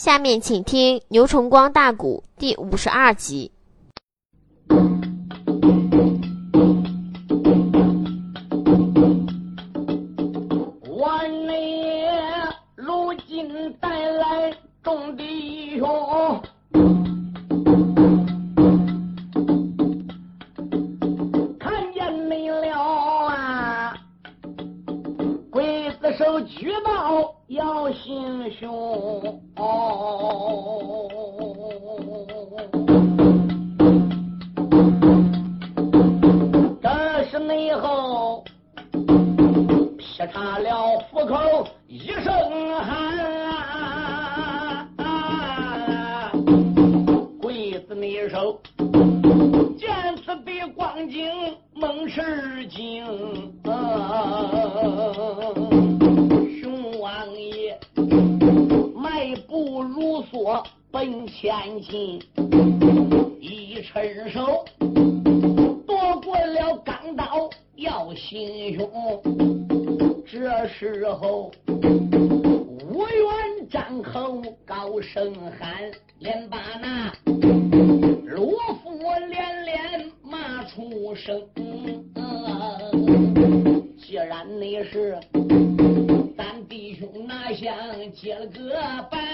[0.00, 3.52] 下面请听牛崇光大鼓第五十二集。
[81.10, 81.42] 骂出声。
[83.98, 85.18] 既然你是
[86.36, 87.74] 咱弟兄拿香
[88.14, 88.70] 结了个
[89.10, 89.29] 拜，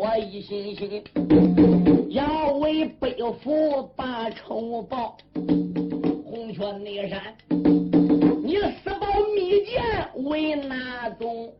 [0.00, 1.02] 我一心心
[2.10, 7.20] 要为背负把仇报，红泉内山，
[8.44, 9.82] 你私宝密剑
[10.24, 11.52] 为哪种？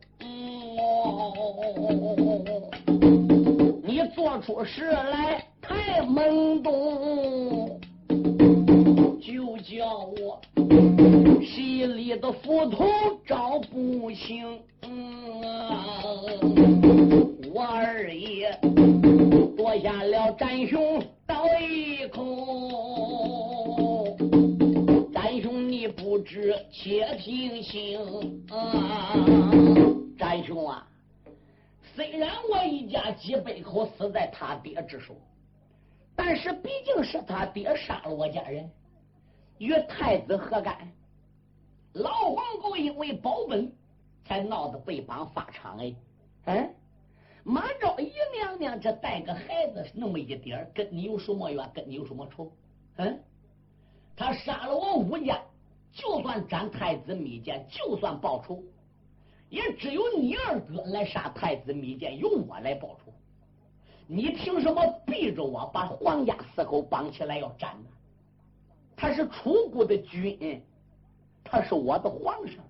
[3.83, 7.79] 你做出事来太懵懂，
[9.19, 10.39] 就叫我。
[11.41, 12.85] 心里的斧头
[13.25, 14.61] 找不清，
[17.53, 18.51] 我二爷
[19.57, 24.17] 夺下了展兄刀一口，
[25.13, 27.99] 展兄你不知且听行，
[30.17, 30.85] 展兄啊，
[31.95, 35.15] 虽然我一家几百口死在他爹之手，
[36.15, 38.69] 但是毕竟是他爹杀了我家人，
[39.59, 40.75] 与太子何干？
[41.93, 43.71] 老皇后因为保本，
[44.23, 45.93] 才闹得被绑发场哎，
[46.45, 46.75] 嗯，
[47.43, 51.69] 马昭仪娘娘这带个孩子那么一点跟你有什么冤？
[51.73, 52.51] 跟你有什么仇？
[52.97, 53.19] 嗯，
[54.15, 55.41] 他杀了我武家，
[55.91, 58.63] 就算斩太子密剑，就算报仇，
[59.49, 63.11] 也只有你二哥来杀太子密剑，由我来报仇。
[64.07, 67.89] 你凭什么逼着我把皇家四口绑起来要斩呢？
[68.99, 70.61] 他是楚国的君。
[71.41, 72.63] 他是我的皇上，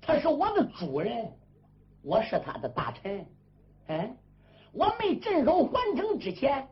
[0.00, 1.32] 他是我的主人，
[2.02, 3.26] 我是他的大臣。
[3.88, 4.14] 哎，
[4.70, 6.68] 我没镇守环城之前，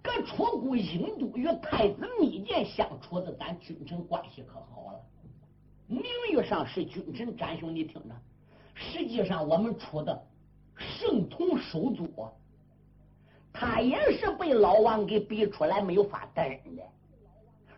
[0.00, 5.00] 搁楚国郢都与太子密剑相处的，咱君臣关系可好了。
[5.88, 8.14] 名誉上是君臣，展兄你听着，
[8.74, 10.22] 实际上我们处的
[10.76, 12.08] 圣同手足，
[13.52, 16.82] 他也是被老王给逼出来，没有法得人的。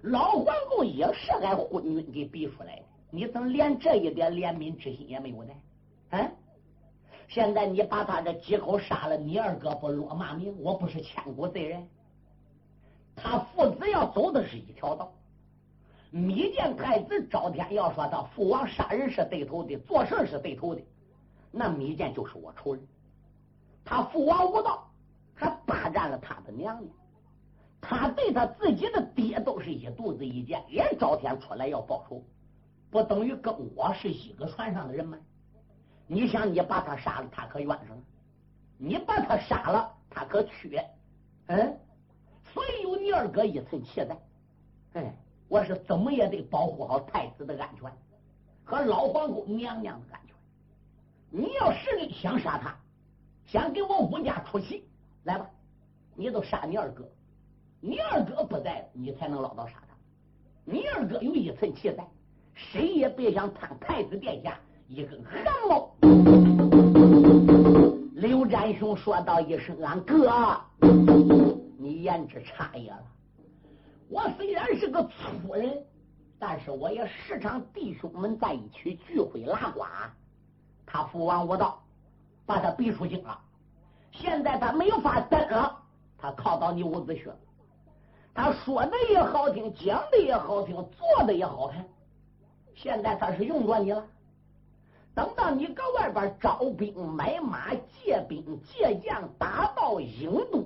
[0.02, 5.52] 老皇后也是俺昏君给逼出来的，你怎么连这一点怜悯之心也没有呢？
[6.10, 6.30] 啊！
[7.28, 10.54] 现在你把他这几口杀了，你二哥不落骂名？
[10.60, 11.88] 我不是千古罪人？
[13.14, 15.12] 他父子要走的是一条道。
[16.10, 20.82] 密见太子赵天要说他父王杀人是对头的，做事是对头的，
[21.50, 22.86] 那密见就是我仇人。
[23.84, 24.90] 他父王无道，
[25.34, 26.94] 还霸占了他的娘娘。
[27.82, 32.22] 他对他自己的爹都是一肚子意见，也朝天出来要报仇，
[32.90, 35.18] 不等于跟我是一个船上的人吗？
[36.06, 37.96] 你想，你把他杀了，他可冤上；
[38.78, 40.82] 你把他杀了，他可缺。
[41.48, 41.76] 嗯，
[42.54, 44.16] 所以有你二哥一层气在。
[44.92, 45.14] 哎，
[45.48, 47.92] 我是怎么也得保护好太子的安全
[48.64, 50.36] 和老皇后娘娘的安全。
[51.30, 52.76] 你要实力想杀他，
[53.44, 54.88] 想给我武家出气，
[55.24, 55.50] 来吧，
[56.14, 57.08] 你都杀你二哥。
[57.84, 59.94] 你二哥不在，你才能捞到杀他。
[60.64, 62.06] 你二哥有一层气在，
[62.54, 64.56] 谁也别想贪太子殿下
[64.86, 65.90] 一根汗毛。
[68.14, 70.60] 刘占雄说道一声：“俺哥，
[71.76, 73.02] 你言之差也了。
[74.08, 75.76] 我虽然是个粗人，
[76.38, 79.82] 但是我也时常弟兄们在一起聚会拉呱。
[80.86, 81.82] 他父王无道，
[82.46, 83.36] 把他逼出京了。
[84.12, 85.76] 现在他没法等了，
[86.16, 87.32] 他靠到你伍子胥。”
[88.34, 91.84] 他说的也好听，讲的也好听，做的也好看。
[92.74, 94.04] 现在他是用着你了。
[95.14, 100.62] 等到你搁外边招兵买马、借兵借将，打到郢都，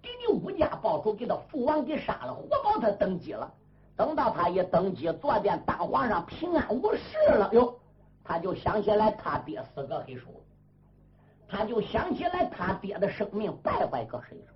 [0.00, 3.52] 给你武家报仇，给他父王给杀了，活保他登基了。
[3.96, 7.74] 等到他一登基，坐殿当皇上，平安无事了，哟，
[8.22, 10.28] 他就想起来他爹死个黑手，
[11.48, 14.54] 他就想起来他爹的生命败坏个黑手。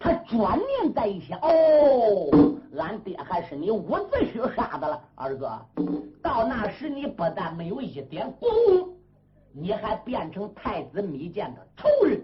[0.00, 2.30] 他转念再一想，哦，
[2.76, 5.60] 俺爹还是你伍子胥杀的了，二哥。
[6.22, 8.48] 到那时，你不但没有一点功，
[9.52, 12.22] 你还变成太子密谏的仇人。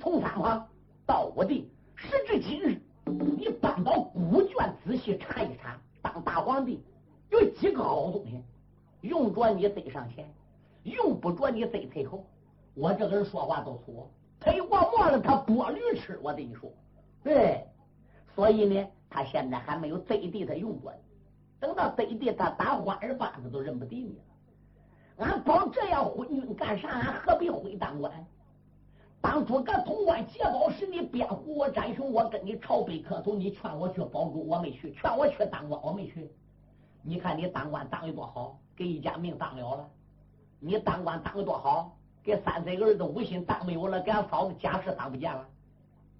[0.00, 0.66] 从三皇
[1.06, 6.82] 到武帝，时至今日，你搬到古卷仔细查一查，当大皇帝
[7.30, 8.42] 有几个好东西？
[9.02, 10.28] 用着你得上前，
[10.82, 12.24] 用不着你得退后。
[12.74, 14.08] 我这个人说话都粗，
[14.40, 16.18] 推过沫了，他剥驴吃。
[16.22, 16.68] 我跟你说。
[17.22, 17.66] 对，
[18.34, 20.92] 所以呢，他现在还没有贼地他用过，
[21.60, 25.26] 等到贼地他打花儿巴子都认不得你了。
[25.26, 26.88] 俺保这样昏君干啥？
[26.88, 28.12] 俺何必回当官？
[29.20, 36.30] 当初搁潼关劫宝时，你辩护我詹雄，我跟你朝北磕头，你劝我去保住，我没去；劝我去当官，我没去。
[37.02, 39.90] 你看你当官当的多好，给一家命当了了。
[40.60, 45.44] 你当官当的多好，给三岁儿子武心当没有了，给俺嫂子家事当不见了。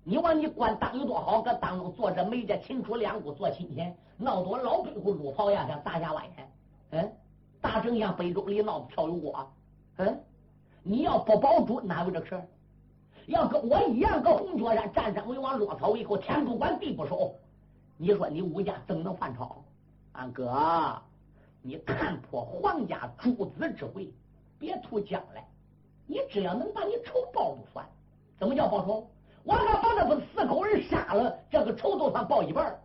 [0.09, 1.43] 你往你官当有多好？
[1.43, 6.51] 搁当中坐着梅家秦楚两姑做亲戚，闹多老北户撸袍呀，像大夏万年。
[6.93, 7.13] 嗯，
[7.61, 9.53] 大丞相北中里闹得跳油锅。
[9.99, 10.19] 嗯，
[10.83, 12.49] 你要不保住，哪有这事儿？
[13.27, 17.35] 要跟我一样，搁红雀山占山为王，落草为寇，天不管地不收。
[17.99, 19.63] 你说你武家怎能犯朝？
[20.13, 21.03] 俺哥，
[21.61, 24.11] 你看破皇家诸子之悔，
[24.59, 25.47] 别图将来。
[26.07, 27.87] 你只要能把你仇报不算。
[28.39, 29.07] 怎么叫报仇？
[29.45, 32.79] 我要把那个四口人杀了，这个仇都算报一半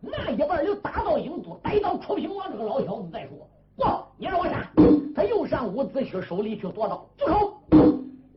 [0.00, 3.36] 那一半就打到郢都，逮到楚平王这个老小子再说。
[3.76, 3.84] 不，
[4.16, 4.70] 你让我杀，
[5.14, 7.52] 他又上伍子胥手里去夺刀，住手！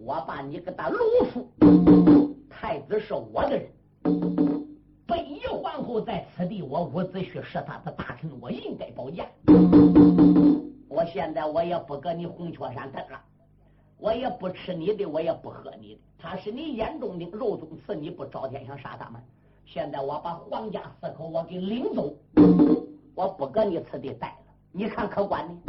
[0.04, 0.98] 我把你给他撸
[1.32, 1.48] 出。
[2.50, 3.70] 太子是我的人，
[5.06, 9.26] 北夷皇后在此地，我伍子胥是他的大臣，我应该保驾。
[10.88, 13.22] 我现在我也不搁你红雀山等了。
[14.00, 16.02] 我也不吃你的，我也不喝你的。
[16.18, 19.22] 他是你眼中钉、肉中刺，你不朝天想杀他们？
[19.66, 22.14] 现在我把皇家四口我给领走，
[23.14, 24.54] 我不搁你此地待了。
[24.72, 25.62] 你看可管呢？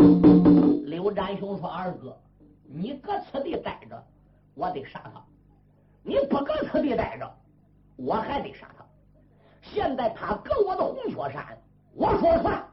[0.87, 2.17] 刘占雄说：“二哥，
[2.65, 4.03] 你搁此地待着，
[4.55, 5.21] 我得杀他；
[6.03, 7.31] 你不搁此地待着，
[7.97, 8.85] 我还得杀他。
[9.61, 11.59] 现在他搁我的红雀山，
[11.95, 12.65] 我说算。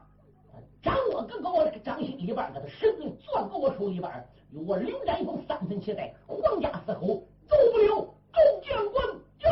[0.80, 4.10] 掌握搁搁我掌心里边，给他神命攥搁我手里边。”
[4.50, 8.08] 有我刘占雄三分期待，皇家四口走不了。
[8.32, 9.04] 众将官
[9.38, 9.48] 就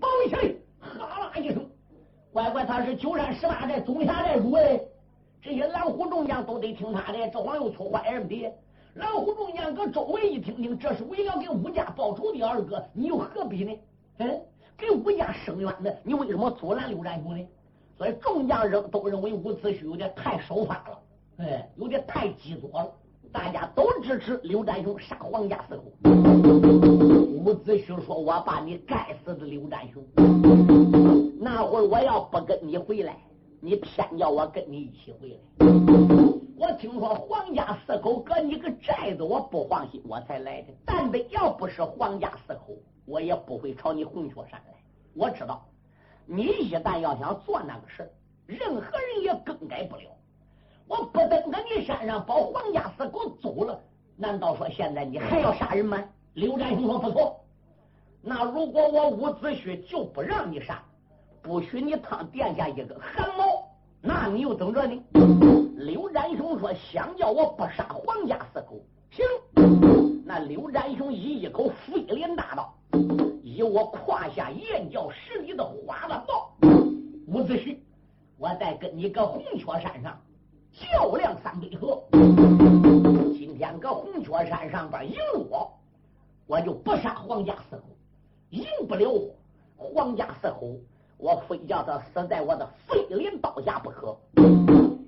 [0.00, 0.54] 绑起来！
[0.80, 1.64] 哈啦一声，
[2.32, 4.80] 乖乖，他是九山十八寨总辖寨主哎，
[5.40, 7.28] 这些蓝虎众将都得听他的。
[7.28, 8.52] 这黄又错坏人的，
[8.94, 13.78] 蓝虎众将搁周围一听听，这是为了给武家报仇的二哥，你又何必呢？
[14.18, 14.40] 嗯，
[14.76, 17.46] 给武家伸冤的，你为什么阻拦刘占雄呢？
[17.96, 20.98] 所以众将认都认为伍子胥有点太守法了，
[21.44, 22.92] 哎，有点太激作了。
[23.32, 25.84] 大家都支持刘占雄杀皇家四口。
[26.04, 30.02] 伍子胥说：“我把你该死的刘占雄，
[31.38, 33.16] 那会儿我要不跟你回来，
[33.60, 35.38] 你偏叫我跟你一起回来。
[36.56, 40.68] 我听说皇家四口搁你个寨子，我不放心，我才来的。
[40.84, 44.74] 但得要不是皇家四口，我也不会朝你红雀山来。
[45.14, 45.64] 我知道，
[46.26, 48.10] 你一旦要想做那个事
[48.46, 50.02] 任何人也更改不了。”
[50.88, 53.78] 我不登在你山上把黄家四口走了，
[54.16, 56.02] 难道说现在你还要杀人吗？
[56.34, 57.40] 刘占雄说不错，
[58.22, 60.82] 那如果我伍子胥就不让你杀，
[61.42, 63.44] 不许你烫殿下一个汗毛，
[64.00, 65.02] 那你又等着呢？
[65.76, 68.80] 刘占雄说：“想叫我不杀黄家四口，
[69.10, 69.24] 行。”
[70.24, 72.74] 那刘占雄以一口飞镰大刀，
[73.42, 76.50] 以我胯下燕叫十里的花了道
[77.28, 77.76] ：“伍子胥，
[78.38, 80.20] 我再跟你搁红雀山上
[80.80, 82.02] 较量三回合。
[83.36, 85.18] 今天搁红雀山上边赢
[85.50, 85.72] 我，
[86.46, 87.82] 我就不杀皇家四虎；
[88.50, 89.34] 赢不了我
[89.76, 90.80] 皇家四虎，
[91.16, 94.16] 我非叫他死在我的飞镰刀下不可。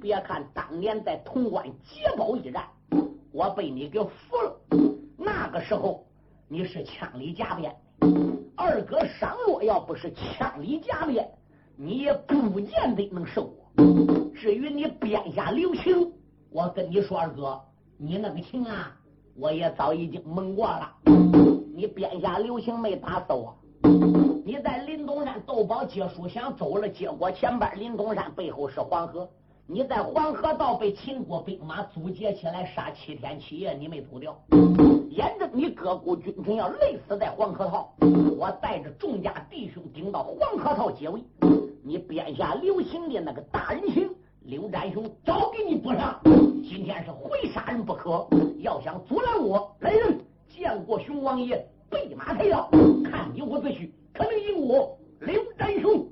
[0.01, 2.65] 别看当年在潼关捷宝一战，
[3.33, 4.57] 我被你给俘了。”
[5.17, 6.05] 那个时候
[6.49, 7.75] 你是枪里夹鞭，
[8.57, 11.31] 二哥商洛要不是枪里夹鞭，
[11.77, 14.20] 你也不见得能胜我。
[14.35, 16.13] 至于你鞭下留情，
[16.51, 17.61] 我跟你说，二哥，
[17.97, 18.97] 你那个情啊，
[19.37, 20.93] 我也早已经蒙过了。
[21.75, 23.57] 你鞭下留情没打死我，
[24.45, 29.29] 你在林东山斗宝接书想走了，结果前边林东山背后是黄河。
[29.67, 34.37] 你在黄河道被秦国兵马阻截起来杀七天七夜，你没走掉，
[35.11, 37.95] 眼睁你哥哥君臣要累死在黄河套，
[38.37, 41.23] 我带着众家弟兄顶到黄河套解围，
[41.85, 44.11] 你编下刘行的那个大人情，
[44.51, 48.27] 刘占雄早给你补上，今天是非杀人不可，
[48.59, 52.69] 要想阻拦我，来人见过熊王爷，备马抬轿，
[53.05, 56.05] 看你伍子胥可能赢我刘占雄。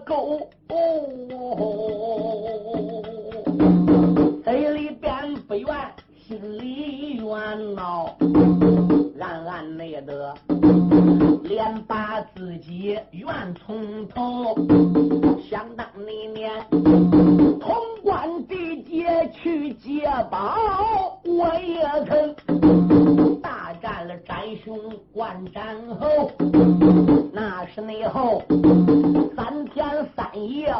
[0.00, 0.40] 沟，
[4.44, 5.68] 嘴里边不怨，
[6.26, 8.16] 心里怨恼，
[9.20, 10.34] 暗暗内得，
[11.44, 14.54] 连把自己怨从头。
[15.48, 16.50] 想当那年，
[17.60, 22.34] 潼关地界去接宝，我也曾
[23.40, 24.78] 大战了宅雄
[25.12, 26.30] 关斩后，
[27.32, 28.42] 那是内后。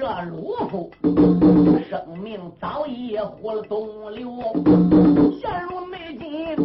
[0.00, 4.30] 这鲁夫，生命早已化了东流，
[5.38, 6.56] 陷入内奸，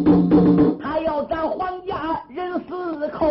[0.80, 3.30] 他要咱黄家人死口。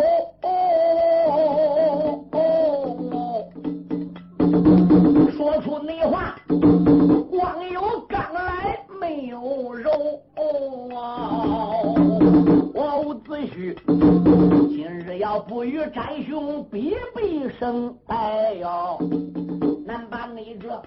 [5.36, 6.36] 说出那话，
[7.28, 9.90] 光有刚来没有肉。
[12.72, 13.74] 我无子胥
[14.68, 19.75] 今日要不与展兄比比生，哎呦！
[19.86, 20.82] 南把那这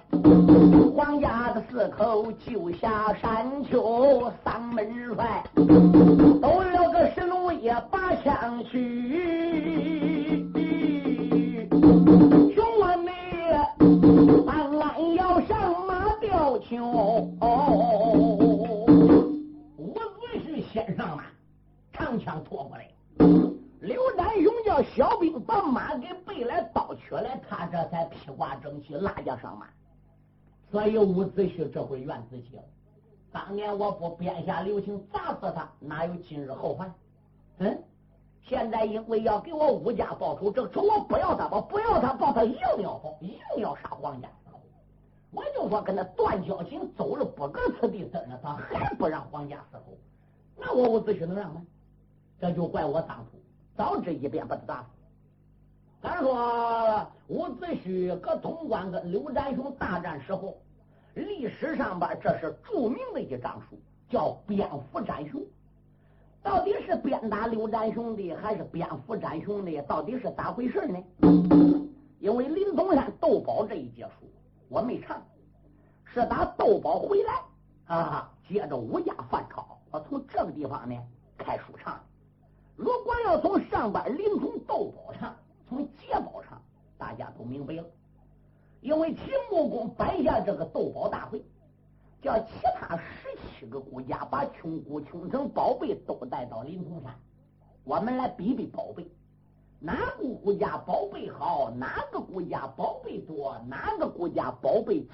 [0.94, 10.46] 黄家的四口救下山丘，三门帅都了个十弩也拔枪去，
[12.54, 13.10] 兄弟们，
[14.46, 16.84] 俺要上马吊球，
[17.40, 18.86] 我
[20.20, 21.22] 准是先上马，
[21.94, 22.86] 长枪拖过来。
[23.80, 29.66] 刘丹勇叫小兵把马给背来倒取来，他这才披挂整齐，拉架上马。
[30.70, 32.62] 所以伍子胥这回怨自己了。
[33.32, 36.92] 当年我不编下留情砸死他，哪有今日后患？
[37.58, 37.82] 嗯，
[38.42, 44.28] 现在因为要给我武家报仇，这仇我不要他报，不要他报，他硬要报，硬要杀皇家。
[45.32, 49.96] 我就说跟他断交情，走了不搁此地等着他，还不让皇家死后，
[50.56, 51.64] 那我伍子胥能让吗？
[52.38, 53.39] 这就怪我当初
[53.80, 54.88] 早知一遍把他打死。
[56.02, 60.54] 咱说伍子胥搁潼关跟刘占雄大战时候。
[61.14, 63.78] 历史上边，这是著名的一章书，
[64.10, 65.42] 叫蝙蝠战雄。
[66.42, 69.80] 到底是鞭打刘占雄的，还是蝙蝠战雄的？
[69.84, 71.02] 到底是咋回事呢？
[72.18, 74.30] 因为林东山斗宝这一节书
[74.68, 75.22] 我没唱，
[76.04, 77.42] 是打斗宝回来
[77.86, 80.94] 啊，接着武家反超，我从这个地方呢
[81.38, 81.98] 开书唱。
[82.80, 85.36] 如果要从上边林冲斗宝唱，
[85.68, 86.58] 从捷宝唱，
[86.96, 87.84] 大家都明白了。
[88.80, 91.44] 因为秦穆公摆下这个斗宝大会，
[92.22, 97.14] 叫其他十七个国家把穷国穷城宝贝都带到灵通山，
[97.84, 99.06] 我们来比比宝贝，
[99.78, 105.10] 哪个国家宝贝好，哪个国家宝贝多，哪个国家宝贝齐，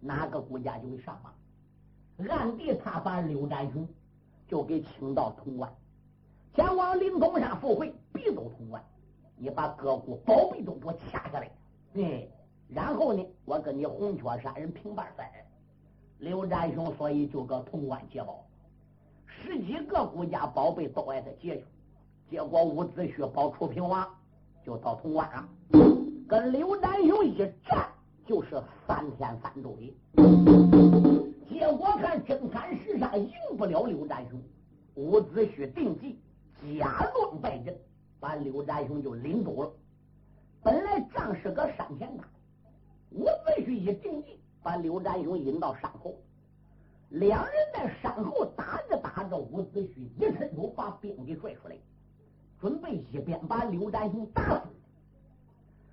[0.00, 1.34] 哪个国家就会上榜。
[2.30, 3.86] 暗地他把刘占雄
[4.48, 5.70] 就给请到潼关，
[6.54, 8.82] 前往灵通山赴会，必走潼关。
[9.36, 11.50] 你把各国宝贝都给我掐下来，
[11.94, 12.28] 哎。
[12.68, 15.26] 然后呢，我跟你红雀山人平半分。
[16.18, 18.44] 刘占雄所以就搁潼关接宝，
[19.26, 21.64] 十几个国家宝贝都挨他接去。
[22.30, 24.08] 结果伍子胥保楚平王
[24.64, 25.48] 就到潼关了，
[26.28, 27.88] 跟刘占雄一战
[28.24, 29.92] 就是三天三昼夜。
[31.50, 34.40] 结果看真看实上赢不了刘占雄，
[34.94, 36.18] 伍子胥定计
[36.78, 37.76] 假装败阵，
[38.20, 39.72] 把刘占雄就领走了。
[40.62, 42.24] 本来仗是个山前打。
[43.10, 46.14] 伍子胥一定计，把刘占雄引到山后，
[47.10, 51.76] 两人在山后打着打着，伍子胥一伸手把兵给拽出来，
[52.60, 54.68] 准备一边把刘占雄打死。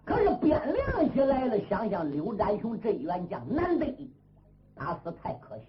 [0.06, 4.10] 可是边亮起来了，想想刘占雄这一员将难得，
[4.76, 5.66] 打死太可惜。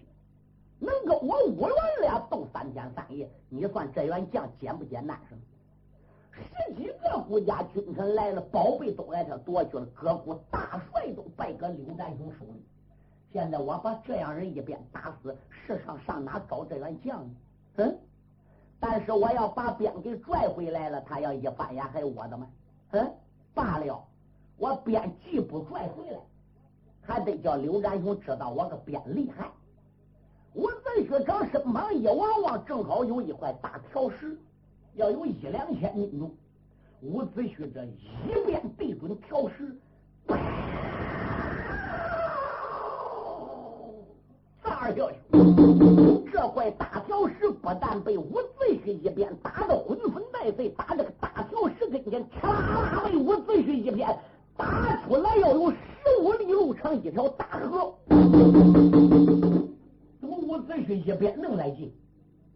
[0.81, 5.15] 能跟我五员俩斗三天三夜，你算这员将简不简单？
[5.29, 5.35] 是？
[6.33, 12.65] 十几个国家君臣来了，宝贝都挨他夺去了，各国大帅都败搁刘占雄手里。
[13.31, 17.35] 现在我把这样人一边打死，世上上哪找这员将呢？
[17.75, 17.99] 嗯，
[18.79, 22.49] 但是我要把鞭给拽回来了，他要一翻眼还我的吗？
[22.89, 23.13] 嗯，
[23.53, 24.03] 罢了，
[24.57, 26.17] 我鞭既不拽回来，
[27.01, 29.51] 还得叫刘占雄知道我个鞭厉害。
[30.53, 34.37] 我再学长身旁一望望，正好有一块大条石。
[34.95, 36.29] 要有一两千斤重，
[37.01, 39.73] 伍子胥这一鞭对准条石，
[44.61, 45.01] 砸下去。
[46.33, 54.13] 这块大条石不但被伍子胥一鞭打得魂飞带碎，打这个大条石跟前，嚓啦啦被伍子胥一鞭
[54.57, 55.77] 打出来，要有十
[56.21, 57.95] 五里路长一条大河。
[60.51, 61.93] 怎么伍子胥一鞭能来劲？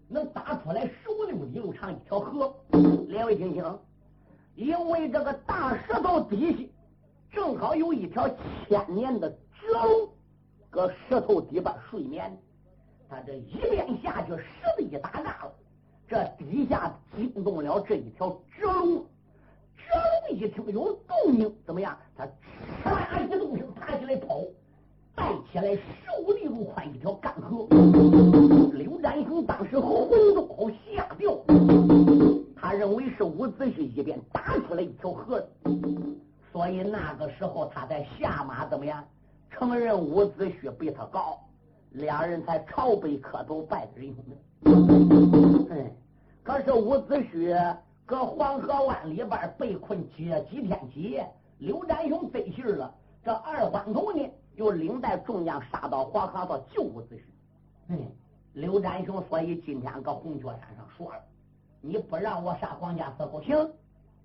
[0.09, 2.53] 能打出来十五六里路长一条河，
[3.07, 3.79] 两位听清，
[4.55, 6.63] 因为这个大石头底下
[7.31, 8.27] 正好有一条
[8.67, 10.09] 千年的绝龙，
[10.69, 12.37] 搁石头底边睡眠。
[13.07, 14.43] 他这一鞭下去，石
[14.75, 15.53] 子一打炸了，
[16.05, 19.05] 这底下惊动了这一条绝龙。
[19.77, 19.83] 绝
[20.29, 21.97] 龙一听有动静，怎么样？
[22.17, 22.27] 他
[22.83, 24.41] 唰一动声，爬起来跑。
[25.15, 25.81] 带起来十
[26.21, 27.65] 五里路宽一条干河，
[28.73, 31.31] 刘占雄当时魂都好吓掉，
[32.55, 35.41] 他认为是伍子胥一边打出来一条河，
[36.51, 39.03] 所以那个时候他在下马怎么样？
[39.49, 41.39] 承认伍子胥比他高，
[41.91, 44.25] 两人才朝北磕头拜仁兄。
[45.69, 45.91] 嗯，
[46.43, 47.75] 可是伍子胥
[48.05, 51.25] 搁黄河湾里边被困几几天几夜，
[51.59, 54.29] 刘占雄得信了，这二关头呢？
[54.55, 57.21] 又领带众将杀到黄河道救伍子胥。
[57.89, 58.11] 嗯，
[58.53, 61.19] 刘占雄所以今天搁红雀山上说了
[61.81, 63.69] ：“你不让我杀皇家四口，行，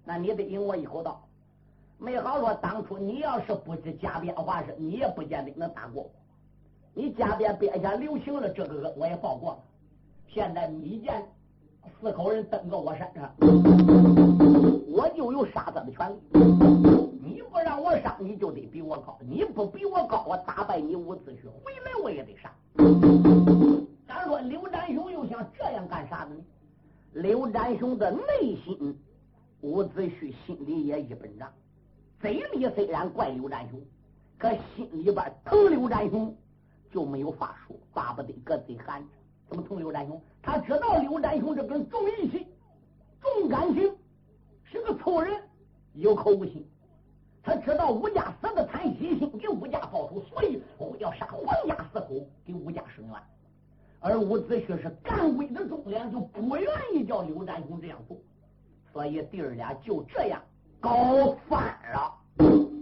[0.05, 1.21] 那你得引我一口道。
[1.99, 6.11] 没好说，当初你要是不知加鞭化身，你也不见得能打过我。
[6.95, 9.59] 你加鞭鞭下留情了，这个我也报过了。
[10.29, 11.23] 现在你见
[12.01, 13.35] 四口人登到我山上，
[14.89, 16.17] 我就有杀他的权利。”
[17.51, 22.55] 不让我杀，你就得比我高；你不比我高，我打败你伍子胥，回来我也得杀。
[24.07, 26.37] 咱说刘占雄又想这样干啥呢？
[27.13, 28.97] 刘占雄的内心，
[29.63, 31.53] 伍子胥心里也一本账。
[32.21, 33.81] 嘴里虽然怪刘占雄，
[34.39, 36.35] 可心里边疼刘占雄，
[36.93, 39.09] 就没有法说，巴不得搁嘴含着。
[39.49, 40.21] 怎么疼刘占雄？
[40.41, 42.47] 他知道刘占雄这个人重义气、
[43.21, 43.93] 重感情，
[44.63, 45.43] 是个粗人，
[45.95, 46.65] 有口无心。
[47.43, 50.63] 他知道吴家死的贪心心给吴家报仇，所以
[50.99, 53.15] 要杀黄家四口给吴家伸冤。
[53.99, 58.17] 而伍子胥是干魏的忠良，就不愿意叫刘占雄这样做，
[58.93, 60.43] 所以弟儿俩就这样
[60.81, 62.15] 搞反了。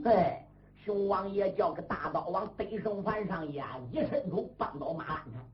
[0.04, 0.46] 哎，
[0.84, 5.44] 熊王爷叫个大刀往北胜翻上压，一伸手扳倒马鞍上，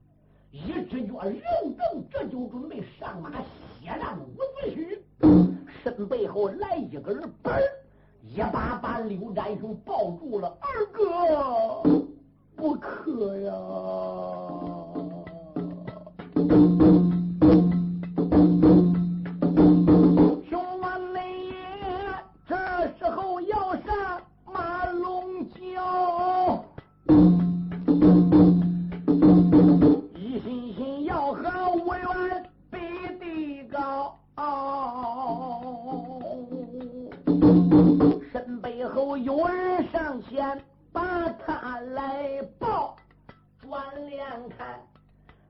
[0.50, 1.40] 一只脚扔
[1.76, 4.98] 正，这就准备上马血战伍子胥。
[5.82, 7.60] 身背后来一个人，嘣。
[8.26, 11.02] 一把把刘占雄抱住了，二哥
[12.56, 13.52] 不可呀！
[43.74, 44.80] 转脸看，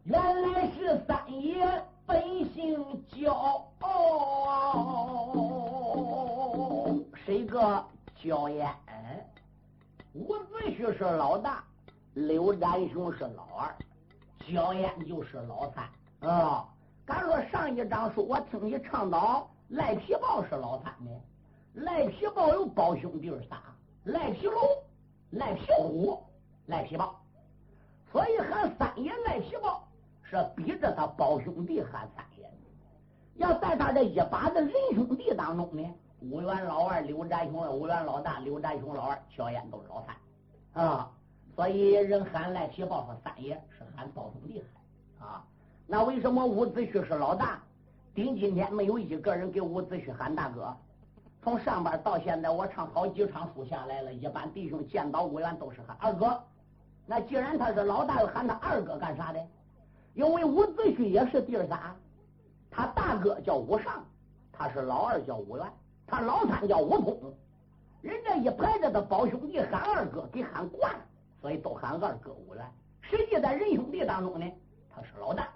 [0.04, 1.62] 原来是三爷
[2.06, 2.22] 本
[2.54, 3.68] 姓焦，
[7.26, 7.84] 谁个
[8.14, 8.66] 焦烟？
[10.14, 11.62] 伍子胥是老大，
[12.14, 13.76] 刘占雄是老二，
[14.50, 15.84] 焦烟就是老三
[16.26, 16.66] 啊。
[17.04, 21.10] 敢说上一章书，我听你倡导赖皮豹是老三呢？
[21.74, 23.60] 赖皮豹有胞兄弟仨，
[24.04, 24.62] 赖皮龙、
[25.28, 26.24] 赖皮虎、
[26.64, 27.20] 赖皮豹，
[28.14, 29.82] 所以喊三爷赖皮豹
[30.22, 32.48] 是逼着他胞兄弟喊三爷。
[33.34, 35.84] 要在他这一把子仁兄弟当中呢，
[36.20, 41.10] 五元老二刘占雄，五元老大刘占雄，老二小燕都是老三啊。
[41.56, 44.62] 所以人喊赖皮豹和三爷是喊胞兄弟
[45.18, 45.44] 喊啊。
[45.84, 47.60] 那为什么伍子胥是老大？
[48.14, 50.72] 顶今天没有一个人给伍子胥喊大哥。
[51.42, 56.40] 从上班到现在，我唱好几场书下来了，一般弟兄见到伍员都是喊二哥。
[57.06, 59.40] 那既然他是老大，又喊他二哥干啥的？
[60.14, 61.94] 因为伍子胥也是弟儿仨，
[62.70, 64.04] 他大哥叫伍尚，
[64.52, 65.66] 他是老二叫伍员，
[66.06, 67.34] 他老三叫伍通。
[68.00, 71.00] 人家一排着的胞兄弟喊二哥，给喊惯了，
[71.40, 72.64] 所以都喊二哥伍员。
[73.00, 74.46] 实际在仁兄弟当中呢，
[74.94, 75.48] 他是老大，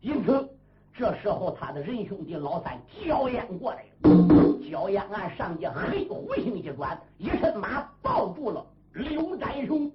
[0.00, 0.48] 因此。
[0.96, 4.70] 这时候，他的仁兄弟老三焦烟过来了。
[4.70, 9.90] 焦烟按上街，黑虎星一转，一身马抱住了刘占雄。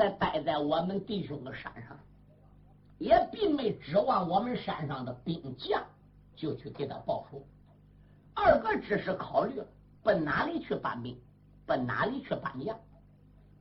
[0.00, 1.94] 在待在我们弟兄的山上，
[2.96, 5.84] 也并没指望我们山上的兵将
[6.34, 7.44] 就去给他报仇。
[8.32, 9.60] 二哥只是考虑
[10.02, 11.20] 奔哪里去搬兵，
[11.66, 12.74] 奔哪里去搬将。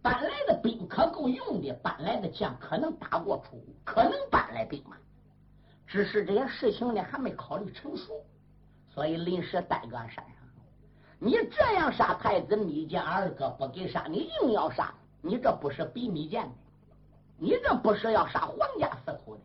[0.01, 4.95] 搬来的兵可够用的，搬来的将可能打过出户，可能搬来兵马。
[5.85, 8.13] 只是这些事情呢，还没考虑成熟，
[8.93, 10.25] 所以临时待搁山上。
[11.19, 16.51] 你这样杀太子密见二哥不给杀，你硬要杀，你这不是比密见的？
[17.37, 19.41] 你这不是要杀皇家四口的，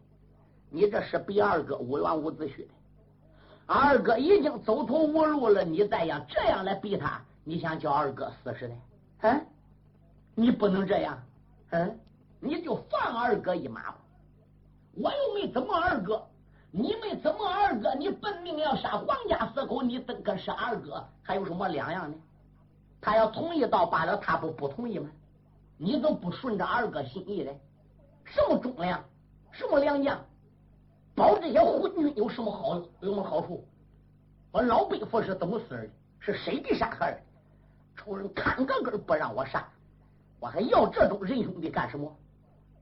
[0.71, 2.69] 你这是比二哥无缘无子胥的。
[3.67, 8.75] 二哥已经走投无路了，你再要这样来逼他，你想叫二哥死似的？
[9.23, 9.47] 嗯，
[10.35, 11.19] 你不能这样，
[11.71, 11.99] 嗯，
[12.41, 13.99] 你就放二哥一马吧。
[14.97, 16.25] 我又没怎么二哥，
[16.71, 22.17] 你没怎么二哥，你本命要杀皇家四口，你跟跟杀二哥还有什么两样呢？
[23.01, 25.09] 他要同意倒罢了，他不不同意吗？
[25.77, 27.55] 你都不顺着二哥心意的。
[28.25, 29.05] 什么忠良，
[29.51, 30.25] 什么良将，
[31.15, 33.67] 保这些昏君有什么好有什么好处？
[34.51, 35.89] 我老伯父是怎么死的？
[36.21, 37.21] 是谁给杀害的？
[37.97, 39.69] 仇人看个根不让我杀，
[40.41, 42.11] 我还要这种仁兄弟干什么？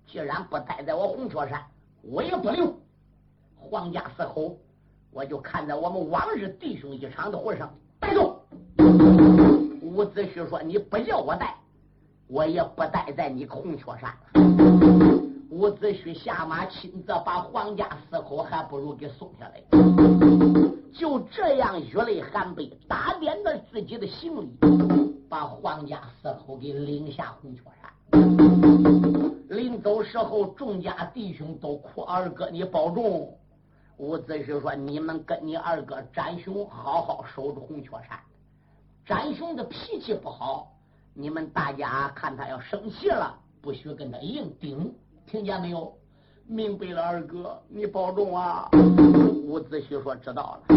[0.06, 1.64] 既然不待在我红雀山，
[2.02, 2.74] 我也不留。
[3.56, 4.58] 皇家四口，
[5.10, 8.44] 我就看在我们往日弟兄一场的份上，带走。
[9.82, 11.54] 伍子胥说：“你不叫我带，
[12.32, 14.10] 我也不待在你红雀山。”
[15.52, 19.62] 伍子胥下马，亲自把皇家四口还不如给送下来。
[20.94, 24.50] 就这样，雨泪含悲，打点着自己的行李，
[25.28, 27.92] 把皇家四口给领下红雀山。
[29.50, 33.38] 临走时候，众家弟兄都哭：“二哥，你保重。”
[33.98, 38.18] 伍子胥说：“你们跟你二哥展雄好好守住红雀山。
[39.04, 40.71] 展雄的脾气不好，
[41.14, 44.94] 你们大家看他要生气了，不许跟他硬顶。”
[45.26, 45.92] 听见没有？
[46.46, 48.68] 明白了，二哥，你保重啊！
[49.44, 50.76] 伍子胥说：“知道了。”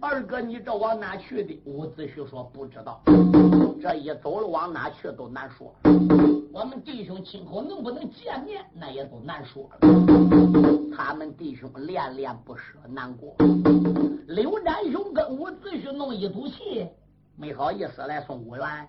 [0.00, 1.60] 二哥，你这往哪去的？
[1.64, 3.00] 伍子胥说：“不知道。”
[3.80, 5.74] 这一走了，往哪去都难说。
[6.52, 9.88] 我们弟兄今后能不能见面，那也都难说了。
[10.96, 13.34] 他们弟兄恋恋不舍，难过。
[14.28, 16.86] 刘占雄跟伍子胥弄一赌气，
[17.36, 18.88] 没好意思来送五元，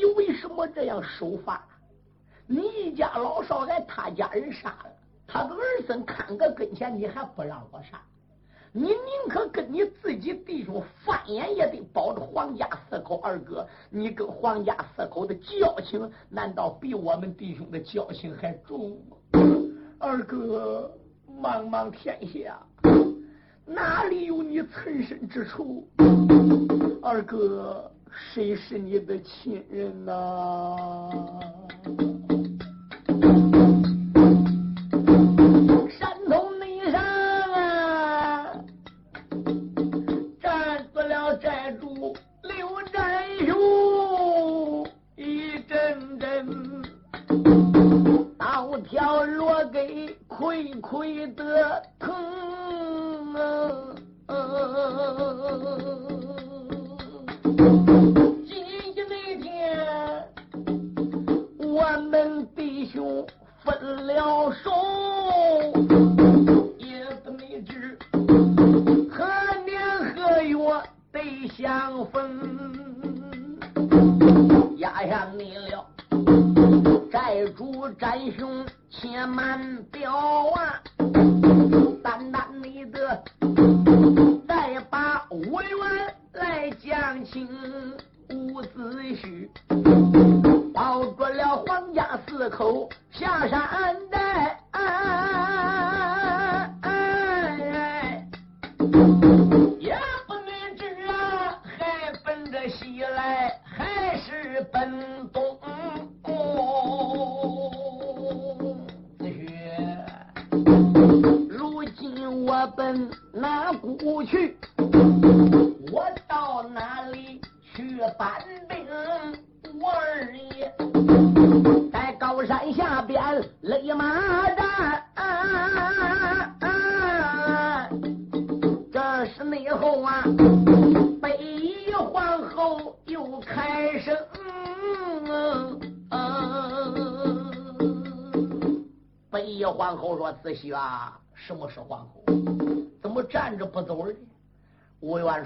[0.00, 1.62] 你为什么这样守法？
[2.46, 4.90] 你一家老少挨他家人杀了。
[5.26, 8.00] 他个儿孙看个跟前，你还不让我杀？
[8.72, 13.20] 你宁可跟你自己弟兄翻眼，也得保着黄家四口。
[13.20, 19.18] 二哥，你跟黄家四口的交情，难道比我们弟兄的交情还重吗？
[19.98, 20.90] 二哥，
[21.28, 22.58] 茫茫天下，
[23.66, 25.86] 哪里有你存身之处？
[27.02, 31.10] 二哥，谁是你的亲人呐？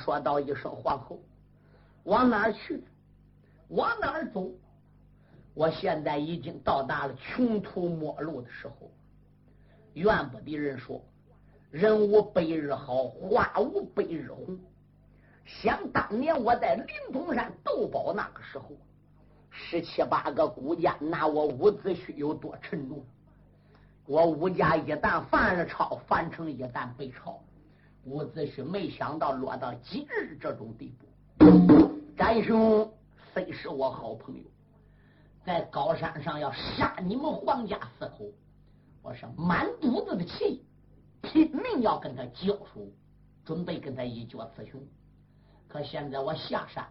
[0.04, 1.18] 说道一声：“皇后，
[2.02, 2.84] 往哪儿去？
[3.68, 4.50] 往哪儿走？
[5.54, 8.92] 我现在已经到达了穷途末路的时候。
[9.94, 11.02] 怨不得人说，
[11.70, 14.58] 人无百日好，花无百日红。
[15.46, 18.72] 想当年我在灵通山斗宝那个时候，
[19.50, 23.02] 十七八个孤家拿我伍子胥有多沉重。”
[24.04, 27.42] 我吴家一旦犯了抄，樊城一旦被抄，
[28.04, 31.90] 伍子胥没想到落到今日这种地步。
[32.16, 32.92] 展兄
[33.32, 34.42] 虽是我好朋友，
[35.44, 38.30] 在高山上要杀你们黄家四口，
[39.00, 40.62] 我是满肚子的气，
[41.22, 42.86] 拼命要跟他交手，
[43.44, 44.80] 准备跟他一决雌雄。
[45.66, 46.86] 可现在我下山，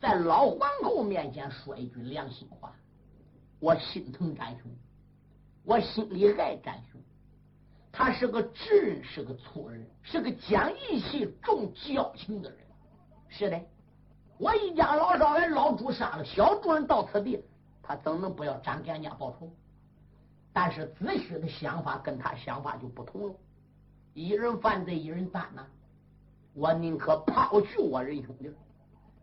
[0.00, 2.74] 在老皇后面前说一句良心话，
[3.60, 4.70] 我心疼展兄。
[5.62, 6.89] 我心里爱展雄，
[7.92, 12.58] 他是个直人，是个粗人，是个讲义气、重交情的人。
[13.28, 13.60] 是的，
[14.38, 17.42] 我一家老少给老朱杀了，小主人到此地，
[17.82, 19.50] 他怎能不要张给俺家报仇？
[20.52, 23.34] 但是子虚的想法跟他想法就不同了，
[24.14, 25.66] 一人犯罪一人担呐。
[26.54, 28.50] 我宁可抛去我人兄弟，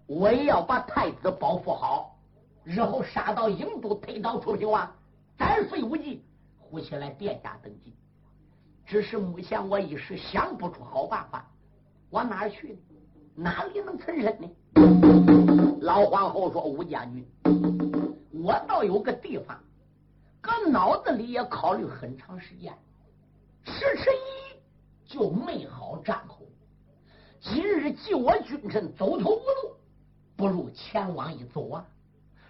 [0.05, 2.17] 我也要把太子保护好，
[2.63, 4.89] 日后杀到郢都，推倒出平王，
[5.37, 6.23] 斩碎无忌。
[6.69, 7.93] 扶起来殿下登基，
[8.87, 11.45] 只是目前我一时想不出好办法，
[12.11, 12.79] 往哪儿去？
[13.35, 14.49] 哪里能存身呢？
[15.81, 17.27] 老皇后说：“吴将军，
[18.31, 19.61] 我倒有个地方，
[20.39, 22.73] 搁脑子里也考虑很长时间，
[23.65, 26.47] 迟迟一就没好张口。
[27.41, 29.75] 今日既我君臣走投无路，
[30.37, 31.85] 不如前往一走啊！”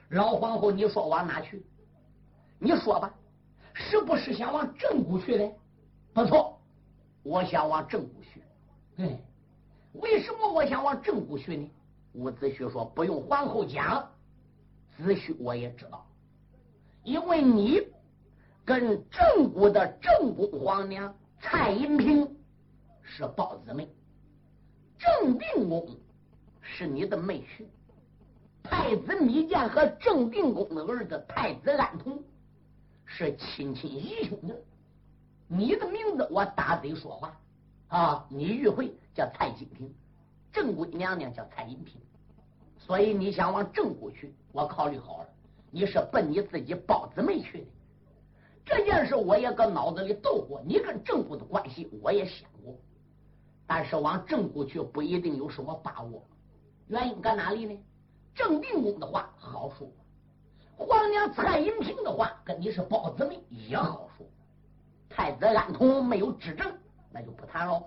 [0.10, 1.66] 老皇后，你说往哪去？
[2.60, 3.12] 你说吧。
[3.74, 5.52] 是不是想往正骨去的？
[6.18, 6.60] 不错，
[7.22, 8.42] 我想往正骨去。
[8.96, 9.20] 哎，
[9.94, 11.72] 为什么我想往正骨去呢？
[12.14, 14.10] 伍子胥说：“不用皇后讲，
[14.98, 16.04] 子胥我也知道，
[17.04, 17.84] 因为你
[18.66, 22.36] 跟正骨的正宫皇娘蔡银平
[23.04, 23.88] 是胞姊妹，
[24.98, 25.88] 正定公
[26.62, 27.64] 是你的妹婿，
[28.64, 32.20] 太子芈见和正定公的儿子太子安童
[33.06, 34.60] 是亲亲义兄的。
[35.48, 37.38] 你的名字我打嘴说话
[37.88, 39.94] 啊，你玉慧叫蔡金平，
[40.52, 42.02] 正宫娘娘叫蔡银平。”
[42.78, 45.30] 所以你想往正骨去，我考虑好了，
[45.72, 47.68] 你是奔你自己胞姊妹去的。
[48.66, 52.74] 这件事我也搁脑子里斗过，你跟正骨的关系我也想过，
[53.66, 56.24] 但是往正骨去不一定有什么把握。
[56.88, 57.78] 原因搁哪里呢？
[58.34, 59.90] 正定公的话好说，
[60.78, 64.26] 皇娘蔡银平的话跟你是胞姊妹也好说。
[65.18, 66.72] 太子安童没有指证，
[67.12, 67.84] 那就不谈了。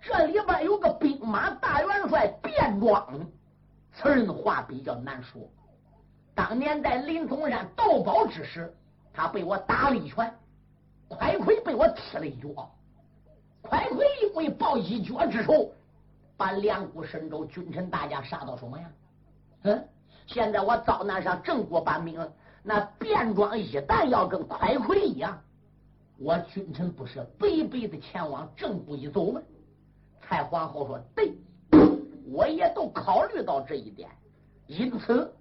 [0.00, 3.28] 这里边有个兵马大元帅卞庄。
[3.92, 5.42] 此人的话比较难说。
[6.36, 8.72] 当年在林冲山盗宝之时，
[9.12, 10.32] 他被我打了一拳，
[11.08, 12.70] 快快被我踢了一脚。
[13.60, 15.72] 快快因为报一脚之仇，
[16.36, 18.88] 把两股神州君臣大家杀到什么呀？
[19.64, 19.88] 嗯，
[20.28, 22.24] 现在我遭难上郑国搬命，
[22.62, 25.36] 那便装一旦要跟快快一样，
[26.18, 29.40] 我君臣不是卑卑的前往郑国一走吗？
[30.20, 31.34] 蔡皇后说：“对。”
[32.28, 34.10] 我也都考虑到这一点，
[34.66, 35.32] 因此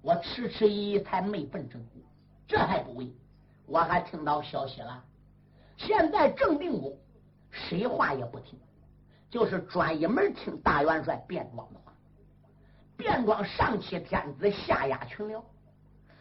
[0.00, 2.00] 我迟迟疑疑才没奔正宫。
[2.48, 3.12] 这还不为，
[3.66, 5.04] 我还听到消息了。
[5.76, 6.96] 现在正定宫
[7.50, 8.58] 谁话也不听，
[9.28, 11.92] 就是专一门听大元帅卞庄的话。
[12.96, 15.42] 卞庄上欺天子，下压群僚，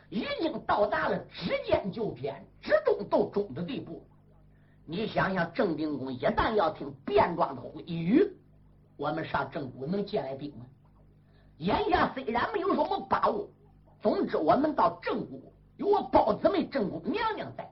[0.09, 4.05] 已经到达了指奸就偏、指中斗中的地步。
[4.85, 8.35] 你想想，正定宫一旦要听卞庄的回语。
[8.97, 10.65] 我们上正骨能借来兵吗？
[11.57, 13.49] 眼下虽然没有什么把握，
[14.01, 17.69] 总之我们到正骨有我包姊妹正骨娘娘在，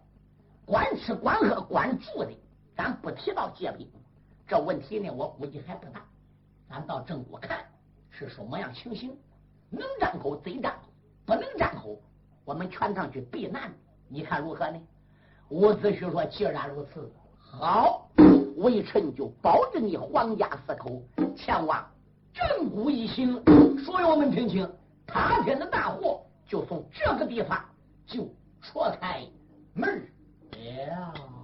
[0.65, 2.31] 管吃管喝管住的，
[2.75, 3.89] 咱不提到借兵，
[4.45, 6.05] 这问题呢，我估计还不大。
[6.69, 7.65] 咱到正骨看
[8.09, 9.17] 是什么样情形，
[9.69, 10.89] 能张口贼张口，
[11.25, 11.97] 不能张口，
[12.47, 13.69] 我们全上去避难，
[14.07, 14.79] 你看如何呢？
[15.49, 18.09] 伍子胥说：“既然如此，好。”
[18.55, 21.03] 微臣就保着你皇家四口
[21.35, 21.85] 前往
[22.33, 23.43] 正骨一行，
[23.83, 24.67] 所友们听清，
[25.05, 27.61] 他天的大祸就从这个地方
[28.05, 29.21] 就戳开
[29.73, 30.09] 门
[30.53, 31.36] 了。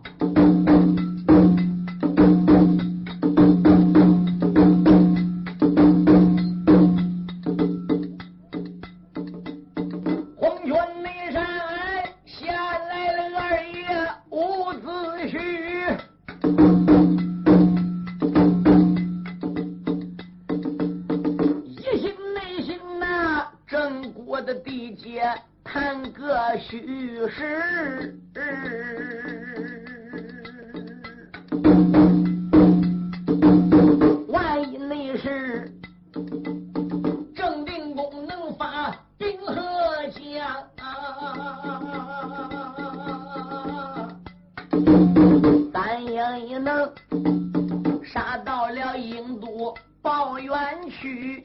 [48.03, 50.53] 杀到了印度抱怨
[50.89, 51.43] 去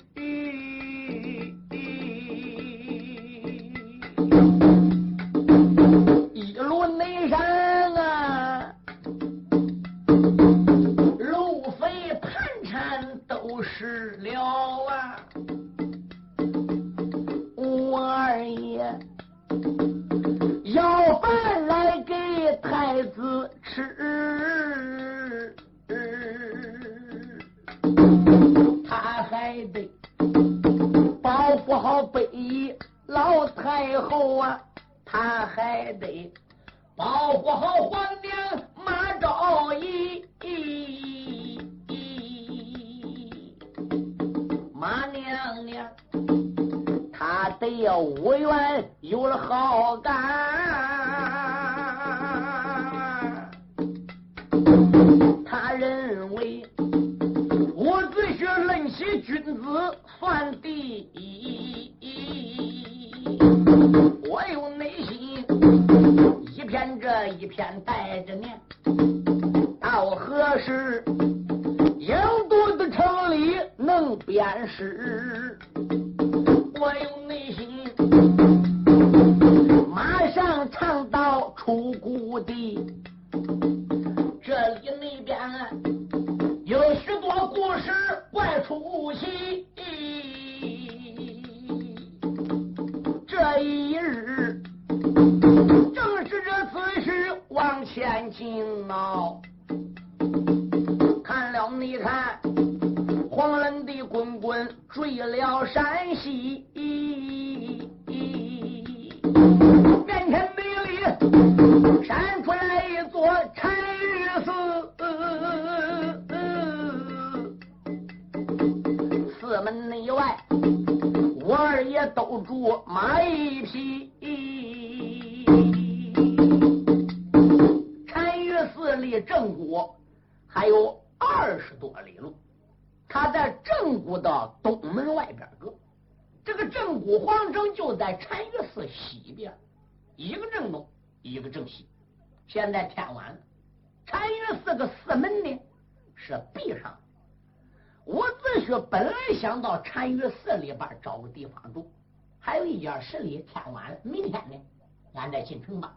[155.29, 155.95] 俺再进城吧。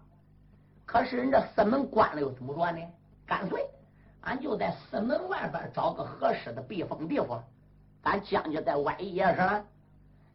[0.86, 2.86] 可是人这四门关了，又怎么着呢？
[3.26, 3.66] 干脆，
[4.22, 7.42] 俺就在四门外边找个合适的避风地方。
[8.04, 9.66] 咱将就在外夜上，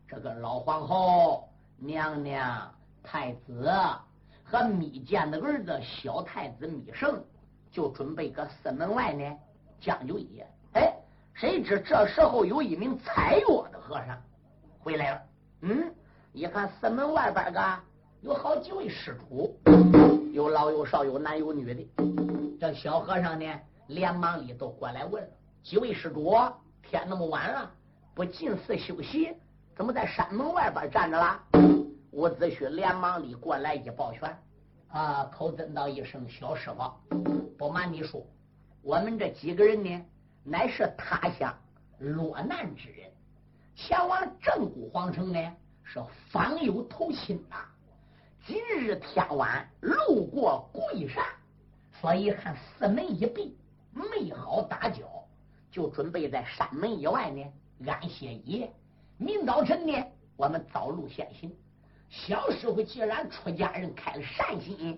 [0.08, 2.72] 这个老皇后、娘娘、
[3.02, 3.70] 太子
[4.44, 7.22] 和密监的儿子小太子密胜，
[7.70, 9.36] 就准备搁四门外呢
[9.78, 10.48] 将就一夜。
[10.72, 10.94] 哎，
[11.34, 14.18] 谁知这时候有一名采药的和尚
[14.78, 15.22] 回来了。
[15.60, 15.92] 嗯。
[16.32, 17.78] 一看四门外边个
[18.26, 19.56] 有好几位施主，
[20.32, 21.88] 有老有少，有男有女的。
[22.58, 23.46] 这小和尚呢，
[23.86, 25.24] 连忙里都过来问：
[25.62, 26.34] 几位施主，
[26.82, 27.70] 天那么晚了，
[28.16, 29.32] 不进寺休息，
[29.76, 31.40] 怎么在山门外边站着了？
[32.10, 34.36] 伍子胥连忙里过来一抱拳，
[34.88, 37.16] 啊，口尊道一声小师傅，
[37.56, 38.26] 不瞒你说，
[38.82, 40.04] 我们这几个人呢，
[40.42, 41.56] 乃是他乡
[42.00, 43.08] 落难之人，
[43.76, 45.38] 前往正骨皇城呢。
[45.88, 46.02] 是
[46.32, 47.72] 访友投亲啊！
[48.46, 51.24] 今日天晚路过贵山，
[52.00, 53.58] 所以看四门一闭，
[53.92, 55.02] 没好打搅，
[55.68, 57.44] 就准备在山门以外呢
[57.88, 58.72] 安歇一夜。
[59.18, 59.92] 明早晨呢，
[60.36, 61.52] 我们早路先行。
[62.08, 64.96] 小师傅既然出家人开了善心，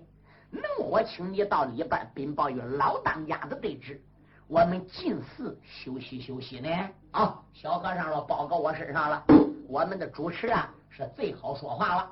[0.51, 3.99] 能我请你到里边禀报与老当家的对质，
[4.45, 6.69] 我们进寺休息休息呢。
[7.09, 9.25] 啊，小和尚说报告我身上了，
[9.69, 10.69] 我们的主持啊。
[10.91, 12.09] 是最好说话了。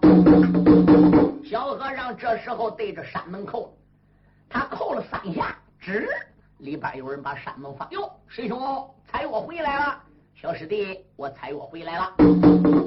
[1.44, 3.68] 小和尚这时候对着山门叩，
[4.48, 6.08] 他叩了三下，吱，
[6.60, 7.90] 里边有人把山门放。
[7.92, 10.00] 哟，师兄，财我回来了。
[10.36, 12.14] 小师弟，我财我回来了。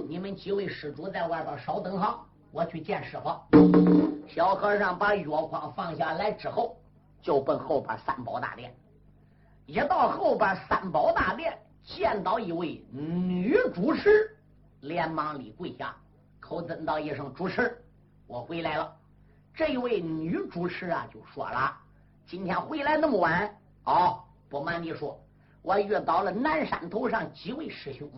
[0.09, 4.29] 你们几位施主在外边稍等哈，我去见师傅。
[4.29, 6.77] 小和尚把药筐放下来之后，
[7.21, 8.73] 就奔后边三宝大殿。
[9.67, 14.30] 一到后边三宝大殿，见到一位女主持。
[14.81, 15.95] 连忙里跪下，
[16.41, 17.83] 口尊道一声：“主持，
[18.27, 18.97] 我回来了。”
[19.55, 21.77] 这一位女主持啊，就说了
[22.27, 23.55] ：“今天回来那么晚，
[23.85, 25.23] 哦，不瞒你说，
[25.61, 28.11] 我遇到了南山头上几位师兄，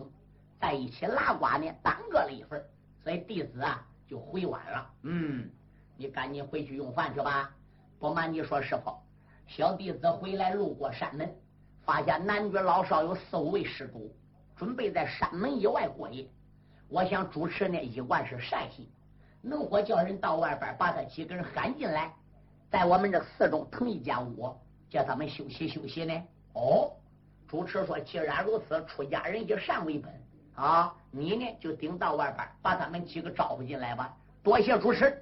[0.59, 2.63] 在一起拉呱呢，耽搁了一份，
[3.03, 4.89] 所以弟子啊就回晚了。
[5.01, 5.49] 嗯，
[5.97, 7.51] 你赶紧回去用饭去吧。
[7.99, 8.93] 不瞒你说，师傅，
[9.47, 11.29] 小弟子回来路过山门，
[11.81, 14.15] 发现男女老少有四五位施主，
[14.55, 16.25] 准备在山门以外过夜。”
[16.93, 18.87] 我想主持呢，一贯是善心，
[19.41, 22.13] 能否叫人到外边把他几个人喊进来，
[22.69, 24.55] 在我们这寺中腾一间屋，
[24.91, 26.13] 叫他们休息休息呢？
[26.53, 26.91] 哦，
[27.47, 30.13] 主持说，既然如此，出家人以善为本
[30.53, 34.13] 啊，你呢就顶到外边把他们几个招呼进来吧。
[34.43, 35.17] 多谢主持。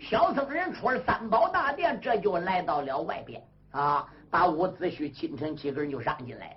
[0.00, 6.56] 小僧人出了三宝大殿，这就来到了外边啊，把伍子胥、金城几个人就让进来，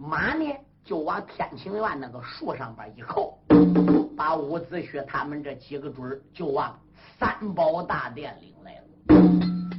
[0.00, 0.56] 马呢？
[0.88, 3.38] 就往天庭院那个树上边一扣，
[4.16, 6.74] 把伍子胥他们这几个准儿就往
[7.18, 9.77] 三宝大殿领来了。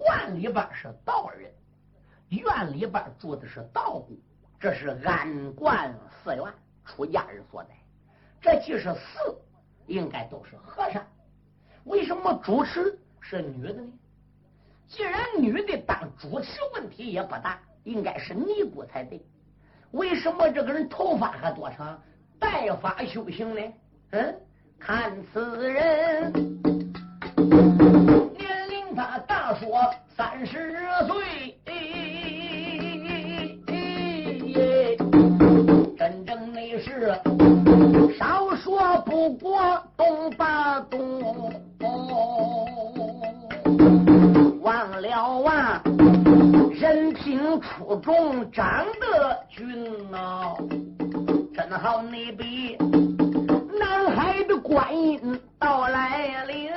[0.00, 1.52] 观里边是道人，
[2.30, 4.18] 院里边住的是道姑，
[4.58, 5.94] 这是安观
[6.24, 6.44] 寺院，
[6.86, 7.70] 出家人所在。
[8.40, 9.36] 这既是寺，
[9.86, 11.06] 应该都是和尚。
[11.84, 13.92] 为什么主持是女的呢？
[14.88, 19.22] 既然女的当主持，问题也不大，应该是尼姑才对。
[19.90, 22.02] 为什么这个人头发还多长，
[22.38, 23.60] 带发修行呢？
[24.12, 24.40] 嗯，
[24.78, 26.32] 看此人
[28.32, 29.78] 年龄他大说
[30.16, 30.72] 三十
[31.06, 31.54] 岁，
[35.98, 37.14] 真正的是
[38.18, 39.60] 少说不过
[39.98, 41.52] 东八东。
[44.62, 45.82] 忘了啊
[46.72, 50.54] 人品出众，长得俊呐，
[51.54, 52.78] 真好你比
[53.78, 56.70] 南海的观音到来临。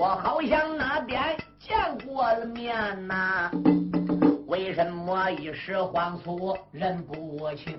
[0.00, 1.20] 我好像那边
[1.58, 1.76] 见
[2.06, 2.74] 过了面
[3.06, 3.50] 呐，
[4.46, 7.78] 为什么一时慌促认不清？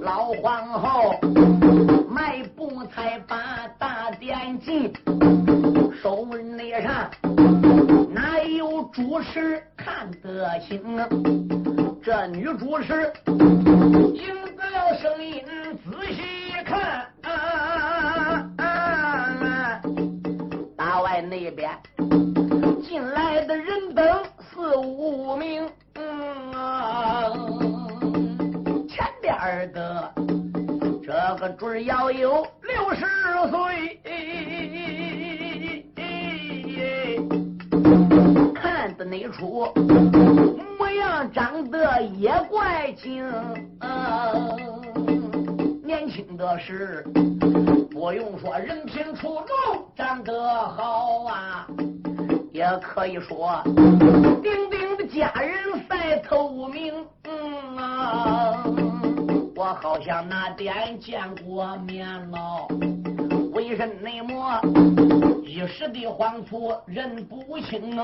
[0.00, 1.16] 老皇后
[2.08, 4.92] 迈步才把大殿进，
[6.00, 7.10] 手内上。
[8.14, 10.80] 哪有主持看得清？
[12.00, 15.42] 这女主持听得了声音，
[21.32, 21.70] 那边。
[22.82, 26.52] 进来的人等四五名，嗯
[28.86, 30.12] 前边的
[31.02, 31.10] 这
[31.40, 33.06] 个准要有六十
[33.50, 33.98] 岁。
[39.04, 39.66] 那出
[40.78, 43.24] 模样长得也怪精，
[46.42, 47.04] 的是
[47.88, 51.68] 不用说人品出众，长得好啊，
[52.50, 53.62] 也可以说
[54.42, 56.92] 丁丁的家人赛透明。
[57.22, 58.64] 嗯啊，
[59.54, 62.66] 我好像那点见过面了，
[63.52, 64.60] 为人内么？
[65.44, 67.96] 一时的慌促认不清，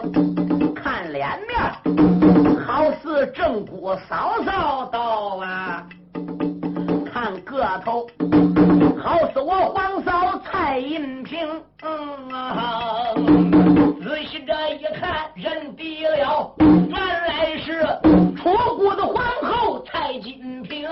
[0.76, 5.88] 看脸面好似正姑嫂嫂道啊，
[7.44, 8.06] 个头。
[9.02, 11.48] 好似我皇嫂蔡银平，
[11.82, 13.14] 嗯啊，
[14.02, 17.82] 仔细这一看，认低了，原来是
[18.36, 20.88] 楚国的皇后蔡金平。